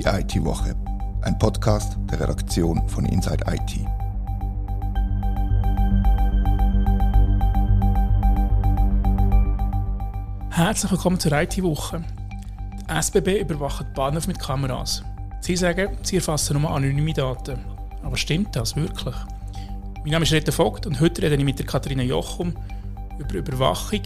[0.00, 0.74] Die IT-Woche,
[1.20, 3.86] ein Podcast der Redaktion von Inside IT.
[10.48, 12.02] Herzlich willkommen zur IT-Woche.
[12.80, 15.04] Die SBB überwacht Bahnhof mit Kameras.
[15.42, 17.58] Sie sagen, sie erfassen nur anonyme Daten.
[18.02, 19.16] Aber stimmt das wirklich?
[20.02, 22.54] Mein Name ist Rita Vogt und heute rede ich mit der Katharina Jochum
[23.18, 24.00] über Überwachung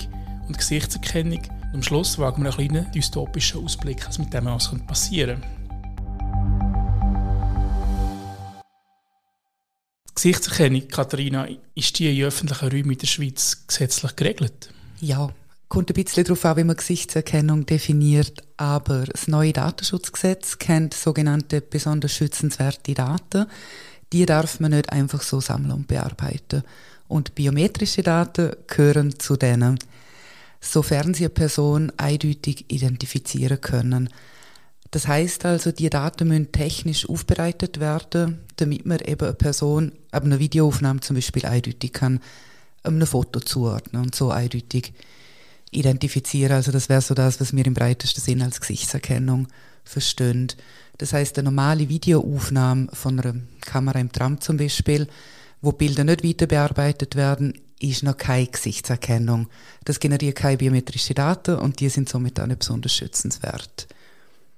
[0.48, 1.42] und Gesichtserkennung.
[1.66, 5.63] Und am Schluss wagen wir einen kleinen dystopischen Ausblick, was mit dem alles passieren könnte.
[10.24, 14.70] Gesichtserkennung, Katharina, ist die in öffentlichen Räumen in der Schweiz gesetzlich geregelt?
[15.02, 15.28] Ja,
[15.68, 21.60] kommt ein bisschen darauf an, wie man Gesichtserkennung definiert, aber das neue Datenschutzgesetz kennt sogenannte
[21.60, 23.44] besonders schützenswerte Daten.
[24.14, 26.62] Die darf man nicht einfach so sammeln und bearbeiten.
[27.06, 29.78] Und biometrische Daten gehören zu denen,
[30.58, 34.08] sofern sie eine Person eindeutig identifizieren können.
[34.94, 40.22] Das heißt also, die Daten müssen technisch aufbereitet werden, damit man eben eine Person ab
[40.22, 42.20] einer Videoaufnahme zum Beispiel eindeutig kann
[42.84, 44.92] einem Foto zuordnen und so eindeutig
[45.72, 46.52] identifizieren.
[46.52, 49.48] Also das wäre so das, was wir im breitesten Sinn als Gesichtserkennung
[49.82, 50.52] verstehen.
[50.98, 55.08] Das heißt, eine normale Videoaufnahme von einer Kamera im Tram zum Beispiel,
[55.60, 59.48] wo Bilder nicht weiter bearbeitet werden, ist noch keine Gesichtserkennung.
[59.84, 63.88] Das generiert keine biometrischen Daten und die sind somit auch nicht besonders schützenswert.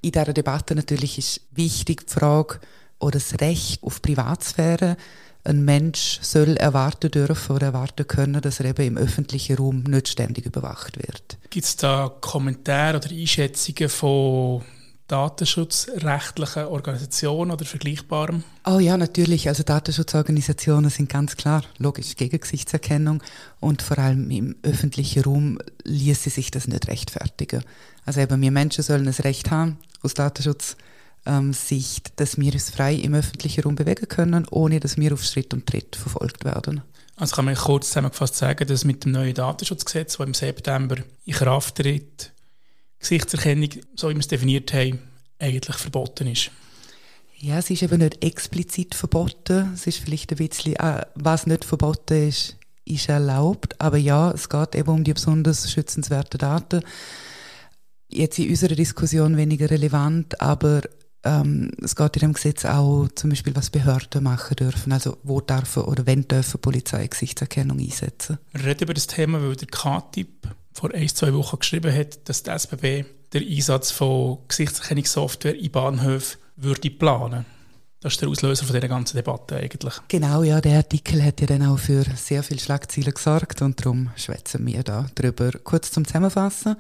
[0.07, 2.61] In dieser Debatte natürlich ist wichtig die Frage
[3.01, 4.97] oder das Recht auf Privatsphäre.
[5.43, 10.07] Ein Mensch soll erwarten dürfen oder erwarten können, dass er eben im öffentlichen Raum nicht
[10.07, 11.39] ständig überwacht wird.
[11.51, 14.63] Gibt es da Kommentare oder Einschätzungen von
[15.09, 18.43] datenschutzrechtlichen Organisationen oder Vergleichbarem?
[18.65, 19.49] Oh ja, natürlich.
[19.49, 23.23] Also Datenschutzorganisationen sind ganz klar, logisch, gegen Gesichtserkennung
[23.61, 27.63] und vor allem im öffentlichen Raum ließe sich das nicht rechtfertigen.
[28.05, 30.77] Also eben, wir Menschen sollen das Recht haben, aus Datenschutzsicht,
[31.27, 35.55] ähm, dass wir uns frei im öffentlichen Raum bewegen können, ohne dass wir auf Schritt
[35.55, 36.83] und Tritt verfolgt werden.
[37.17, 41.33] Also kann man kurz zusammengefasst sagen, dass mit dem neuen Datenschutzgesetz, das im September in
[41.33, 42.33] Kraft tritt,
[43.09, 44.99] Gesichtserkennung, so wie wir es definiert haben,
[45.39, 46.51] eigentlich verboten ist.
[47.39, 49.73] Ja, es ist eben nicht explizit verboten.
[49.75, 53.81] Es ist vielleicht ein bisschen, äh, was nicht verboten ist, ist erlaubt.
[53.81, 56.83] Aber ja, es geht eben um die besonders schützenswerten Daten.
[58.09, 60.83] Jetzt in unserer Diskussion weniger relevant, aber
[61.25, 64.93] ähm, es geht in dem Gesetz auch zum Beispiel, was Behörden machen dürfen.
[64.93, 68.39] Also wo dürfen oder wenn dürfen Polizei Gesichtserkennung einsetzen.
[68.53, 72.43] Wir reden über das Thema, weil der K-Tipp vor ein, zwei Wochen geschrieben hat, dass
[72.43, 77.47] die SBB den Einsatz von Gesichtserkennungssoftware in Bahnhöfen würde planen.
[78.01, 79.95] Das ist der Auslöser von dieser ganzen Debatte eigentlich.
[80.09, 84.11] Genau, ja, der Artikel hat ja dann auch für sehr viele Schlagzeilen gesorgt und darum
[84.17, 85.51] schwätzen wir da drüber.
[85.65, 86.77] Kurz zum Zusammenfassen.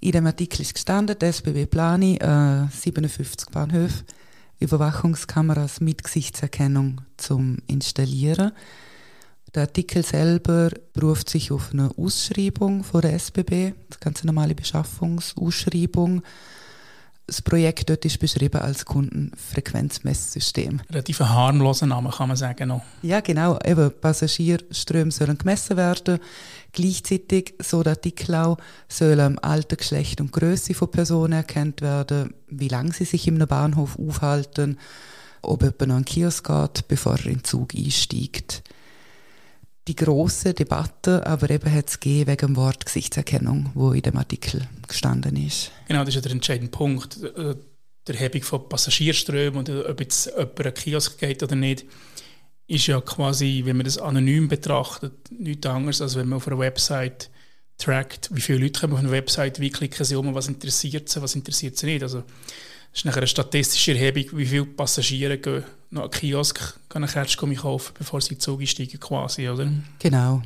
[0.00, 4.04] In dem Artikel ist gestanden, der SBB plane äh, 57 Bahnhöfe
[4.58, 8.52] Überwachungskameras mit Gesichtserkennung zum Installieren.
[9.54, 16.22] Der Artikel selber beruft sich auf eine Ausschreibung von der SBB, das ganze normale Beschaffungsausschreibung.
[17.28, 20.80] Das Projekt dort ist beschrieben als Kundenfrequenzmesssystem.
[20.90, 22.68] Relativ ein harmloser Name, kann man sagen.
[22.68, 22.82] Noch.
[23.02, 23.58] Ja, genau.
[23.64, 26.18] Eben, Passagierströme sollen gemessen werden.
[26.72, 32.68] Gleichzeitig, so der Artikel auch, sollen Alter, Geschlecht und Größe von Personen erkannt werden, wie
[32.68, 34.78] lange sie sich im Bahnhof aufhalten,
[35.42, 38.64] ob jemand noch einen Kiosk geht, bevor er in den Zug einsteigt
[39.86, 44.66] die große Debatte, aber eben hat es wegen dem Wort Gesichtserkennung, wo in dem Artikel
[44.88, 45.70] gestanden ist.
[45.88, 47.22] Genau, das ist ja der entscheidende Punkt.
[47.22, 47.54] Äh,
[48.06, 51.86] der Hebung von Passagierströmen und ob jetzt jemand einen Kiosk geht oder nicht,
[52.66, 56.58] ist ja quasi, wenn man das anonym betrachtet, nichts anderes, als wenn man auf einer
[56.58, 57.30] Website
[57.78, 61.20] trackt, wie viele Leute kommen auf eine Website, wie klicken sie um, was interessiert sie,
[61.20, 62.02] was interessiert sie nicht.
[62.02, 65.64] Also das ist nachher eine statistische Erhebung, wie viele Passagiere gehen
[65.94, 69.72] noch einen Kiosk einen Kerzgummi kaufen, bevor sie in den Zug einsteigen quasi, oder?
[69.98, 70.42] Genau.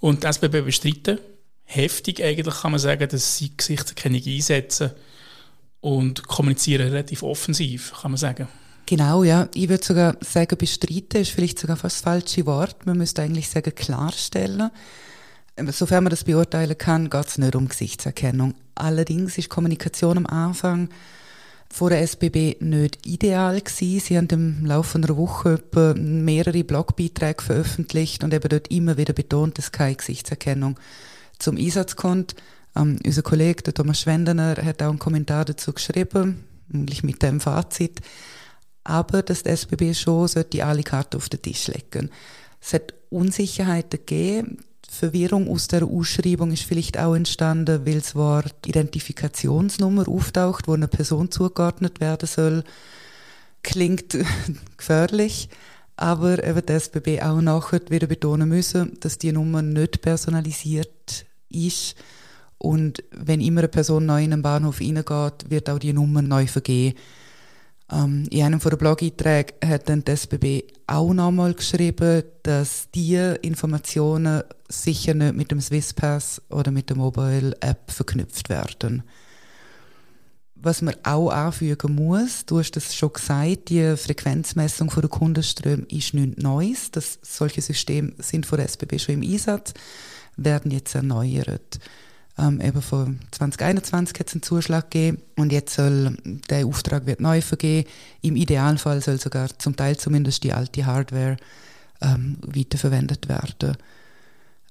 [0.00, 1.18] Und die SBB bestreiten
[1.64, 4.90] heftig eigentlich, kann man sagen, dass sie Gesichtserkennung einsetzen
[5.80, 8.48] und kommunizieren relativ offensiv, kann man sagen.
[8.86, 9.48] Genau, ja.
[9.54, 12.84] Ich würde sogar sagen, bestreiten ist vielleicht sogar fast das falsche Wort.
[12.86, 14.70] Man müsste eigentlich sagen, klarstellen.
[15.68, 18.54] Sofern man das beurteilen kann, geht es nicht um Gesichtserkennung.
[18.74, 20.90] Allerdings ist Kommunikation am Anfang
[21.74, 23.98] von der SBB nicht ideal gewesen.
[23.98, 25.60] Sie haben im Laufe einer Woche
[25.96, 30.78] mehrere Blogbeiträge veröffentlicht und eben dort immer wieder betont, dass keine Gesichtserkennung
[31.40, 32.36] zum Einsatz kommt.
[32.76, 37.40] Ähm, unser Kollege, der Thomas Schwendener, hat auch einen Kommentar dazu geschrieben, nämlich mit dem
[37.40, 38.00] Fazit.
[38.84, 42.08] Aber dass die SBB schon sollte alle Karten auf den Tisch legen.
[42.60, 44.58] Es hat Unsicherheiten gegeben.
[44.94, 50.88] Verwirrung aus der Ausschreibung ist vielleicht auch entstanden, weil das Wort Identifikationsnummer auftaucht, wo eine
[50.88, 52.64] Person zugeordnet werden soll.
[53.62, 54.16] Klingt
[54.76, 55.48] gefährlich,
[55.96, 61.96] aber eben der SBB auch nachher wieder betonen müssen, dass die Nummer nicht personalisiert ist.
[62.58, 66.46] Und wenn immer eine Person neu in einen Bahnhof reingeht, wird auch die Nummer neu
[66.46, 66.96] vergeben.
[67.92, 74.42] Ähm, in einem der Blog-Einträge hat dann das SBB auch nochmal geschrieben, dass diese Informationen
[74.68, 79.02] sicher nicht mit dem Swisspass oder mit der Mobile App verknüpft werden.
[80.56, 85.84] Was man auch anfügen muss, du hast das schon gesagt, die Frequenzmessung von der Kundenströme
[85.90, 86.90] ist nichts Neues.
[86.90, 89.74] Das, solche Systeme sind von der SBB schon im Einsatz,
[90.38, 91.78] werden jetzt erneuert.
[92.36, 96.16] Ähm, eben von 2021 hat es einen Zuschlag gegeben und jetzt soll
[96.50, 97.88] der Auftrag wird neu vergeben.
[98.22, 101.36] Im Idealfall soll sogar zum Teil zumindest die alte Hardware
[102.00, 103.76] ähm, weiterverwendet werden.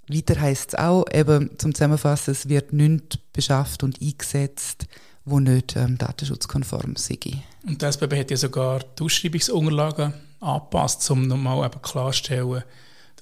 [0.09, 4.85] Weiter heißt es auch, eben zum Zusammenfassen, es wird nichts beschafft und eingesetzt,
[5.23, 7.17] wo nicht ähm, datenschutzkonform sei.
[7.65, 12.63] Und das SBB hat ja sogar die Ausschreibungsunterlagen angepasst, um nochmal klarzustellen,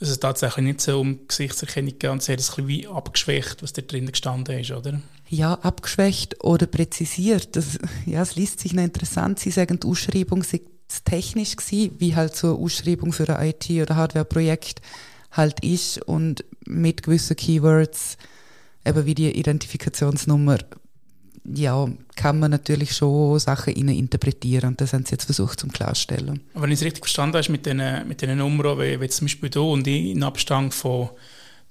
[0.01, 3.83] dass es tatsächlich nicht so um Gesichtserkennung geht hat es ein bisschen abgeschwächt, was da
[3.83, 4.99] drin gestanden ist, oder?
[5.29, 7.55] Ja, abgeschwächt oder präzisiert.
[7.55, 7.77] Das,
[8.07, 9.39] ja, es liest sich noch interessant.
[9.39, 10.61] Sie sagen, die Ausschreibung sei
[11.05, 14.81] technisch gewesen, wie halt so eine Ausschreibung für ein IT- oder Hardware-Projekt
[15.29, 18.17] halt ist und mit gewissen Keywords,
[18.83, 20.57] eben wie die Identifikationsnummer,
[21.43, 25.71] ja, kann man natürlich schon Sachen innen interpretieren und das haben sie jetzt versucht zum
[25.71, 26.41] klarstellen.
[26.53, 29.25] Aber wenn ich es richtig verstanden habe, mit diesen mit den Nummern, wie, wie zum
[29.25, 31.09] Beispiel hier und ich in Abstand von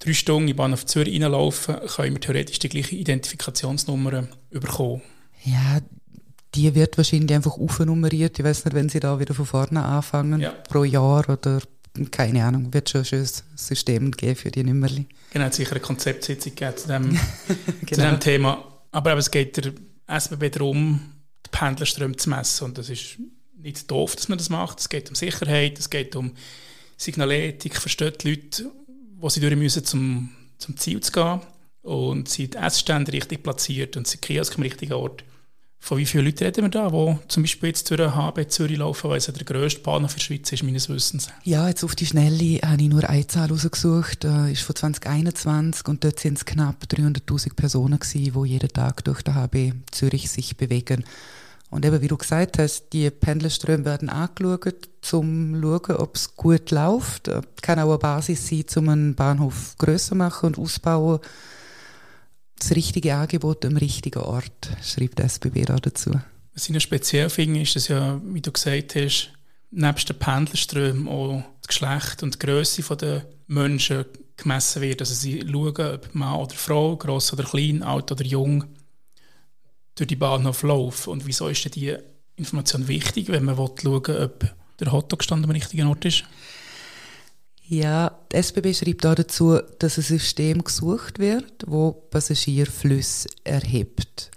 [0.01, 5.03] drei Stunden in Bahnhof Zürich reinlaufen, können wir theoretisch die gleiche Identifikationsnummer bekommen.
[5.45, 5.81] Ja,
[6.55, 8.39] die wird wahrscheinlich einfach aufnummeriert.
[8.39, 10.51] Ich weiß nicht, wenn sie da wieder von vorne anfangen, ja.
[10.69, 11.61] pro Jahr oder
[12.11, 15.07] keine Ahnung, wird schon ein schönes System geben für die Nummerli.
[15.33, 17.21] Genau, sicher eine Konzeptsitzung zu dem, genau.
[17.87, 18.65] zu dem Thema.
[18.93, 19.73] Aber, es geht der
[20.07, 21.13] SBB darum,
[21.47, 22.65] die Pendlerströme zu messen.
[22.65, 23.19] Und das ist
[23.57, 24.81] nicht doof, dass man das macht.
[24.81, 26.33] Es geht um Sicherheit, es geht um
[26.97, 28.71] Signalethik, verstehen die Leute,
[29.17, 31.41] wo sie durch müssen, zum, zum Ziel zu gehen.
[31.83, 35.25] Und sind die Essstände richtig platziert und sind Kiosk am richtigen Ort.
[35.83, 39.09] Von wie vielen Leuten reden wir da, die zum Beispiel jetzt durch HB Zürich laufen,
[39.09, 41.31] weil es der grösste Bahnhof der Schweiz ist, meines Wissens?
[41.43, 45.89] Ja, jetzt auf die Schnelle habe ich nur eine Zahl rausgesucht, äh, ist von 2021
[45.89, 50.31] und dort sind es knapp 300'000 Personen gewesen, die jeden Tag durch den HB Zürich
[50.31, 51.05] sich bewegen.
[51.71, 56.37] Und eben, wie du gesagt hast, die Pendlerströme werden angeschaut, um zu schauen, ob es
[56.37, 57.29] gut läuft.
[57.29, 61.21] Das kann auch eine Basis sein, um einen Bahnhof grösser machen und ausbauen
[62.61, 66.13] das richtige Angebot am richtigen Ort, schreibt der SBB da dazu.
[66.55, 69.33] Was ich noch speziell finde, ist, dass ja, wie du gesagt hast,
[69.71, 74.05] nebst den Pendlerströmen auch das Geschlecht und die Größe der Menschen
[74.37, 75.01] gemessen wird.
[75.01, 78.65] Also sie schauen, ob Mann oder Frau, gross oder klein, alt oder jung,
[79.95, 81.11] durch die Bahnhof laufen.
[81.11, 82.05] Und wieso ist denn diese
[82.37, 86.25] Information wichtig, wenn man schauen will, ob der Hotdog-Stand am richtigen Ort ist?
[87.73, 94.33] Ja, die SBB schreibt auch dazu, dass ein System gesucht wird, wo Passagierflüsse erhebt.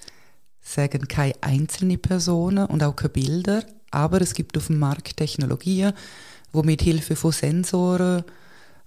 [0.62, 5.94] Sagen keine einzelnen Personen und auch keine Bilder, aber es gibt auf dem Markt Technologien,
[6.52, 8.24] wo mit Hilfe von Sensoren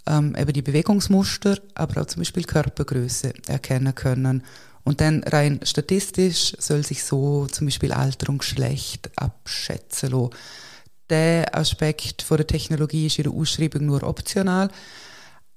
[0.07, 4.45] ähm, eben die Bewegungsmuster, aber auch zum Beispiel Körpergröße erkennen können.
[4.85, 10.31] Und dann rein statistisch soll sich so zum Beispiel Alter und Geschlecht abschätzen lassen
[11.11, 14.69] der Aspekt von der Technologie ist in der Ausschreibung nur optional.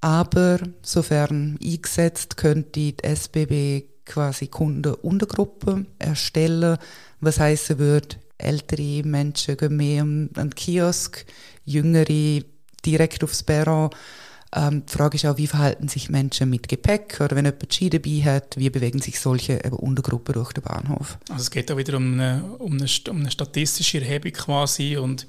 [0.01, 6.77] Aber sofern eingesetzt, könnte die SBB quasi Kundenuntergruppen erstellen,
[7.19, 11.25] was heißen würde, ältere Menschen gehen mehr an den Kiosk,
[11.65, 12.43] jüngere
[12.85, 13.89] direkt aufs Perron.
[14.55, 17.89] Ähm, die Frage ist auch, wie verhalten sich Menschen mit Gepäck oder wenn jemand Ski
[17.89, 21.19] dabei hat, wie bewegen sich solche eben Untergruppen durch den Bahnhof?
[21.29, 25.27] Also es geht auch wieder um eine, um eine, um eine statistische Erhebung quasi und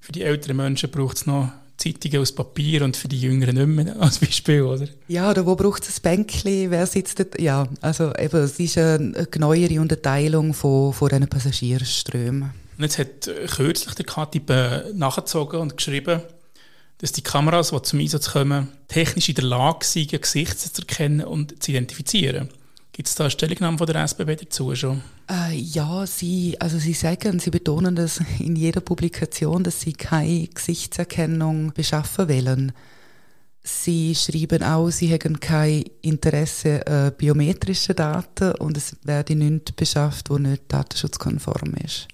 [0.00, 3.86] für die älteren Menschen braucht es noch Zeitungen aus Papier und für die Jüngeren nicht
[3.86, 4.88] mehr als Beispiel, oder?
[5.08, 6.70] Ja, oder wo braucht es ein Bänkchen?
[6.70, 7.40] Wer sitzt dort?
[7.40, 12.50] Ja, also eben, es ist eine neuere Unterteilung von, von diesen Passagierströmen.
[12.78, 16.22] Und jetzt hat kürzlich der Katib äh, nachgezogen und geschrieben,
[17.02, 21.26] dass die Kameras, die zum Einsatz kommen, technisch in der Lage sind, Gesichter zu erkennen
[21.26, 22.48] und zu identifizieren.
[22.92, 25.02] Gibt es da eine Stellungnahme von der SBB dazu schon?
[25.28, 30.46] Äh, ja, sie, also sie sagen, sie betonen das in jeder Publikation, dass sie keine
[30.46, 32.72] Gesichtserkennung beschaffen wollen.
[33.64, 39.72] Sie schreiben auch, sie hätten kein Interesse an äh, biometrischen Daten und es werde nichts
[39.72, 42.06] beschafft, wo nicht datenschutzkonform ist.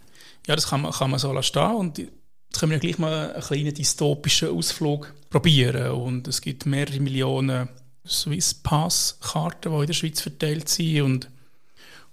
[0.47, 2.01] Ja, das kann man, kann man so lassen und
[2.49, 7.69] jetzt können wir gleich mal einen kleinen dystopischen Ausflug probieren und es gibt mehrere Millionen
[8.07, 11.03] Swiss Pass-Karten, die in der Schweiz verteilt sind.
[11.03, 11.31] Und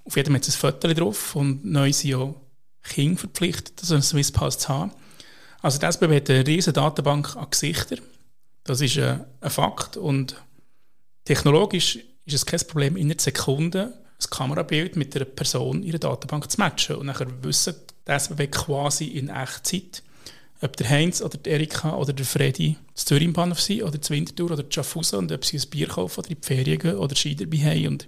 [0.04, 2.34] auf jedem hat es ein Foto drauf und neu sind ja
[2.84, 4.92] Kinder verpflichtet, so einen Swiss Pass zu haben.
[5.62, 8.00] Also die SBB hat eine riesige Datenbank an Gesichtern.
[8.64, 10.36] Das ist ein, ein Fakt und
[11.24, 16.00] technologisch ist es kein Problem, in einer Sekunde ein Kamerabild mit einer Person in der
[16.00, 16.98] Datenbank zu matchen.
[16.98, 17.76] Und dann wissen
[18.08, 20.04] die SBB quasi in Echtzeit,
[20.62, 24.02] ob der Heinz oder die Erika oder der Freddy zu Zürich im Bahnhof sind oder
[24.02, 26.80] zu Winterthur oder zu Schaffhausen und ob sie ein Bier kaufen oder in die Ferien
[26.80, 27.88] gehen oder Ski dabei haben.
[27.88, 28.08] Und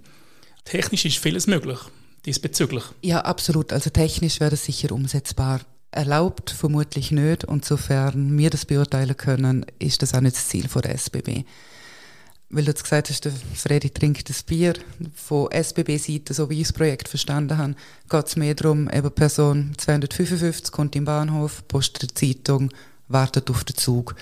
[0.64, 1.78] technisch ist vieles möglich
[2.26, 2.84] diesbezüglich.
[3.02, 3.72] Ja, absolut.
[3.72, 5.60] Also technisch wäre das sicher umsetzbar.
[5.90, 10.68] Erlaubt vermutlich nicht und sofern wir das beurteilen können, ist das auch nicht das Ziel
[10.68, 11.44] der SBB
[12.50, 14.74] weil du jetzt gesagt hast, der Freddy trinkt das Bier.
[15.14, 17.74] Von SBB-Seite, so wie ich das Projekt verstanden habe,
[18.08, 22.70] geht es mehr darum, eben Person 255 kommt im Bahnhof, postet eine Zeitung,
[23.08, 24.14] wartet auf den Zug.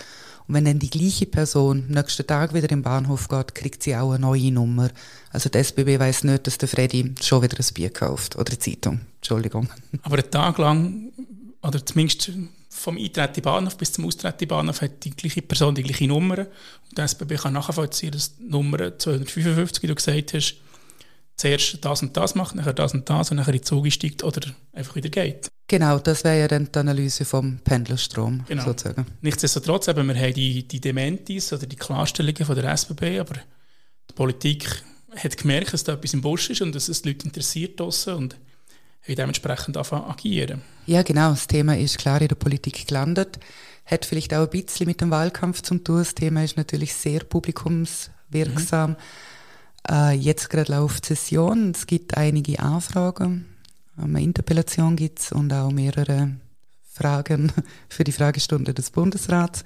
[0.48, 3.96] Und wenn dann die gleiche Person am nächsten Tag wieder im Bahnhof geht, kriegt sie
[3.96, 4.90] auch eine neue Nummer.
[5.30, 8.58] Also der SBB weiß nicht, dass der Freddy schon wieder ein Bier kauft oder eine
[8.58, 9.00] Zeitung.
[9.16, 9.68] Entschuldigung.
[10.02, 11.12] Aber einen Tag lang,
[11.62, 12.30] oder zumindest
[12.76, 16.38] vom Eintreten Bahnhof bis zum Austreten Bahnhof hat die gleiche Person die gleiche Nummer.
[16.38, 20.56] Und der SBB kann nachvollziehen, dass die Nummer 255, wie du gesagt hast,
[21.36, 24.22] zuerst das und das macht, nachher das und das und nachher in den Zug steigt
[24.22, 24.40] oder
[24.72, 25.48] einfach wieder geht.
[25.68, 28.64] Genau, das wäre ja dann die Analyse vom Pendlerstrom genau.
[28.64, 29.06] sozusagen.
[29.20, 33.34] Nichtsdestotrotz, eben, wir haben die, die Dementis oder die Klarstellungen von der SBB, aber
[34.08, 34.82] die Politik
[35.16, 38.06] hat gemerkt, dass da etwas im Busch ist und dass es die Leute interessiert und
[38.06, 38.34] haben
[39.14, 40.62] dementsprechend anfangen agieren.
[40.86, 41.30] Ja, genau.
[41.30, 43.38] Das Thema ist klar in der Politik gelandet.
[43.84, 45.98] Hat vielleicht auch ein bisschen mit dem Wahlkampf zu tun.
[45.98, 48.90] Das Thema ist natürlich sehr publikumswirksam.
[48.90, 48.96] Mhm.
[49.88, 51.72] Äh, jetzt gerade läuft Session.
[51.74, 53.46] Es gibt einige Anfragen.
[53.96, 56.32] Eine Interpellation gibt es und auch mehrere
[56.92, 57.52] Fragen
[57.88, 59.62] für die Fragestunde des Bundesrats.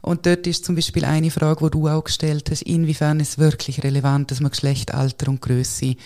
[0.00, 3.38] Und dort ist zum Beispiel eine Frage, die du auch gestellt hast, inwiefern ist es
[3.38, 5.96] wirklich relevant, dass man Geschlecht, Alter und Größe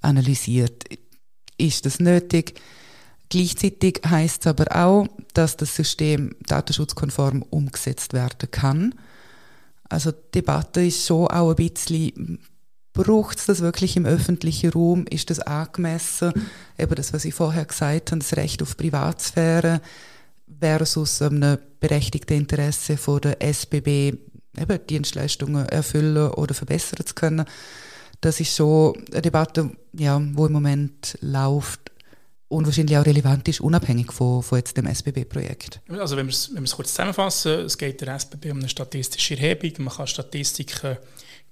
[0.00, 0.84] analysiert
[1.58, 2.60] ist das nötig.
[3.28, 8.94] Gleichzeitig heißt es aber auch, dass das System datenschutzkonform umgesetzt werden kann.
[9.88, 12.38] Also die Debatte ist schon auch ein bisschen,
[12.92, 15.06] braucht es das wirklich im öffentlichen Raum?
[15.08, 16.32] Ist das angemessen?
[16.78, 19.80] Eben das, was ich vorher gesagt habe, das Recht auf Privatsphäre
[20.60, 24.14] versus einem berechtigten Interesse von der SBB,
[24.58, 27.44] eben Dienstleistungen erfüllen oder verbessern zu können
[28.20, 31.92] das ist schon eine Debatte, ja, wo im Moment läuft
[32.48, 35.80] und wahrscheinlich auch relevant ist, unabhängig von, von jetzt dem SBB-Projekt.
[35.88, 39.94] Also wenn wir es, kurz zusammenfassen, es geht der SBB um eine statistische Erhebung, man
[39.94, 40.98] kann Statistiken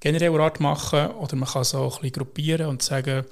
[0.00, 3.24] generell Art machen oder man kann es auch ein bisschen gruppieren und sagen,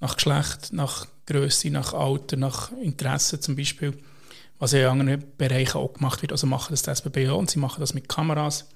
[0.00, 3.96] nach Geschlecht, nach Größe, nach Alter, nach Interesse zum Beispiel,
[4.58, 6.32] was in anderen Bereichen auch gemacht wird.
[6.32, 8.66] Also machen das die SBB auch und sie machen das mit Kameras.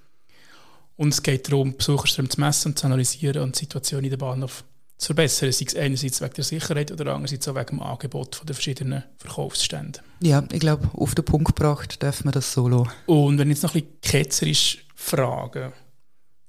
[0.97, 4.17] Und es geht darum, Besucherströme zu messen und zu analysieren und die Situation in der
[4.17, 4.65] Bahnhof
[4.97, 5.51] zu verbessern.
[5.51, 10.01] Sei es einerseits wegen der Sicherheit oder andererseits auch wegen dem Angebot der verschiedenen Verkaufsstände.
[10.21, 12.87] Ja, ich glaube, auf den Punkt gebracht darf man das solo.
[13.07, 15.73] Und wenn ich jetzt noch ein bisschen ketzerisch frage,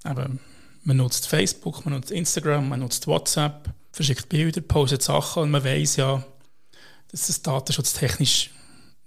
[0.06, 0.40] eben,
[0.84, 5.64] man nutzt Facebook, man nutzt Instagram, man nutzt WhatsApp, verschickt Bilder, postet Sachen und man
[5.64, 6.24] weiß ja,
[7.10, 8.52] dass das datenschutztechnisch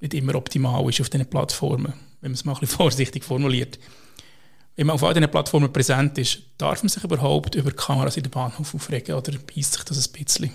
[0.00, 3.78] nicht immer optimal ist auf diesen Plattformen, wenn man es mal ein bisschen vorsichtig formuliert
[4.79, 8.23] wenn man auf all diesen Plattformen präsent ist, darf man sich überhaupt über Kameras in
[8.23, 10.53] der Bahnhof aufregen oder beißt sich das ein bisschen?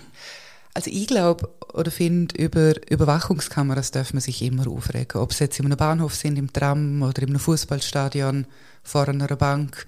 [0.72, 5.20] Also ich glaube oder finde, über Überwachungskameras darf man sich immer aufregen.
[5.20, 8.46] Ob sie jetzt in einem Bahnhof sind, im Tram oder in einem Fußballstadion,
[8.82, 9.86] vor einer Bank,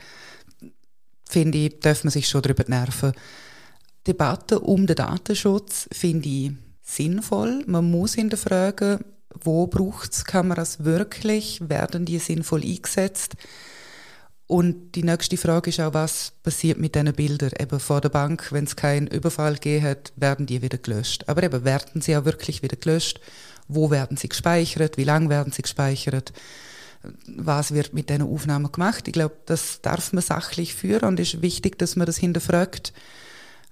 [1.26, 3.14] finde ich, darf man sich schon darüber nerven.
[4.06, 6.52] Debatte um den Datenschutz finde ich
[6.82, 7.64] sinnvoll.
[7.66, 11.62] Man muss hinterfragen, wo braucht es Kameras wirklich?
[11.66, 13.36] Werden die sinnvoll eingesetzt?
[14.46, 17.50] Und die nächste Frage ist auch, was passiert mit diesen Bildern?
[17.58, 21.24] Eben vor der Bank, wenn es keinen Überfall gegeben hat, werden die wieder gelöscht.
[21.28, 23.20] Aber eben, werden sie auch wirklich wieder gelöscht?
[23.66, 24.96] Wo werden sie gespeichert?
[24.96, 26.32] Wie lange werden sie gespeichert?
[27.26, 29.08] Was wird mit diesen Aufnahmen gemacht?
[29.08, 32.92] Ich glaube, das darf man sachlich führen und es ist wichtig, dass man das hinterfragt.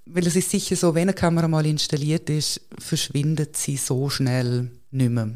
[0.07, 4.71] Weil es ist sicher so, wenn eine Kamera mal installiert ist, verschwindet sie so schnell
[4.91, 5.31] nicht mehr.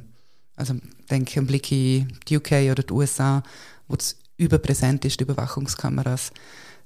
[0.57, 0.75] Also
[1.09, 3.43] denke einen Blick in die UK oder die USA,
[3.87, 6.33] wo es überpräsent ist, die Überwachungskameras.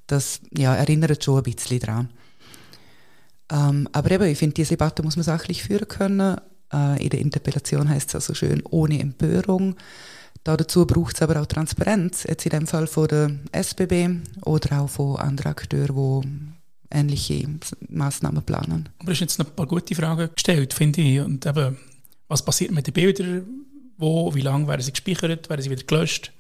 [0.07, 2.11] Das ja, erinnert schon ein bisschen daran.
[3.51, 6.39] Ähm, aber eben, ich finde, diese Debatte muss man sachlich führen können.
[6.73, 9.77] Äh, in der Interpellation heißt es also schön, ohne Empörung.
[10.45, 14.81] Da dazu braucht es aber auch Transparenz, jetzt in dem Fall von der SBB oder
[14.81, 16.57] auch von anderen Akteuren,
[16.91, 17.49] die ähnliche
[17.89, 18.89] Massnahmen planen.
[19.05, 21.21] Du hast jetzt ein paar gute Fragen gestellt, finde ich.
[21.21, 21.79] Und eben,
[22.27, 23.47] was passiert mit den Bildern?
[23.99, 25.49] Wo, wie lange werden sie gespeichert?
[25.49, 26.33] Werden sie wieder gelöscht?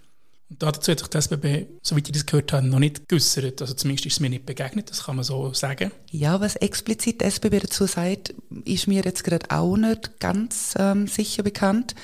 [0.58, 3.60] Dazu hat sich das SBB, soweit ich das gehört habe, noch nicht geäußert.
[3.60, 5.90] Also zumindest ist es mir nicht begegnet, das kann man so sagen.
[6.10, 11.06] Ja, was explizit der SBB dazu sagt, ist mir jetzt gerade auch nicht ganz ähm,
[11.06, 11.94] sicher bekannt.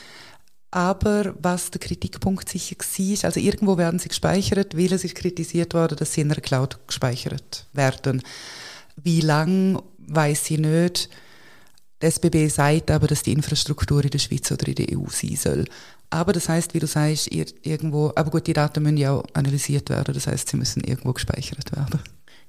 [0.70, 5.72] Aber was der Kritikpunkt sicher war, also irgendwo werden sie gespeichert, weil es ist kritisiert
[5.72, 8.22] worden, dass sie in einer Cloud gespeichert werden.
[8.96, 11.08] Wie lang, weiß sie nicht.
[12.00, 15.36] Der SBB sagt aber, dass die Infrastruktur in der Schweiz oder in der EU sein
[15.36, 15.64] soll.
[16.10, 19.90] Aber das heißt, wie du sagst, irgendwo, aber gut, die Daten müssen ja auch analysiert
[19.90, 22.00] werden, das heißt, sie müssen irgendwo gespeichert werden.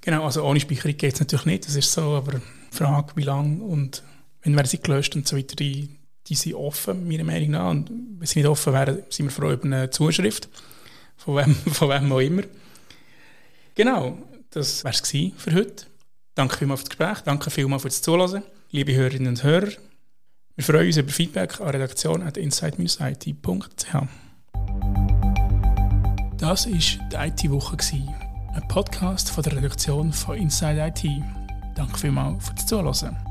[0.01, 2.39] Genau, also ohne Speicherung geht es natürlich nicht, das ist so, aber
[2.71, 4.03] die Frage, wie lange und
[4.41, 5.99] wenn werden sie gelöscht und so weiter, die
[6.29, 7.71] die sind offen, meiner Meinung nach.
[7.71, 10.47] Und wenn sie nicht offen wären, sind wir froh über eine Zuschrift,
[11.17, 12.43] von wem, von wem auch immer.
[13.75, 14.17] Genau,
[14.51, 15.85] das wäre es für heute.
[16.35, 18.43] Danke vielmals für das Gespräch, danke vielmals für das Zuhören.
[18.71, 19.71] Liebe Hörerinnen und Hörer,
[20.59, 23.93] wir freuen uns über Feedback an redaktion.inside-it.ch.
[26.37, 27.77] Das war die IT-Woche,
[28.55, 31.05] ein Podcast von der Redaktion von Inside IT.
[31.75, 33.28] Danke vielmals für das Zuhören.